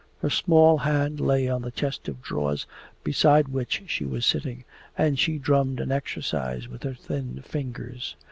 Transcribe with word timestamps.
Her 0.21 0.31
small 0.31 0.79
hand 0.79 1.19
lay 1.19 1.47
on 1.47 1.61
the 1.61 1.69
chest 1.69 2.07
of 2.07 2.23
drawers 2.23 2.65
beside 3.03 3.49
which 3.49 3.83
she 3.85 4.03
was 4.03 4.25
sitting, 4.25 4.65
and 4.97 5.19
she 5.19 5.37
drummed 5.37 5.79
an 5.79 5.91
exercise 5.91 6.67
with 6.67 6.81
her 6.81 6.95
thin 6.95 7.43
fingers. 7.45 8.15